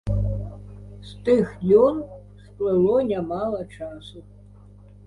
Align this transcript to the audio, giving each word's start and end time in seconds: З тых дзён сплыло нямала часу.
З 1.09 1.19
тых 1.27 1.45
дзён 1.65 2.01
сплыло 2.47 2.97
нямала 3.13 3.61
часу. 3.77 4.27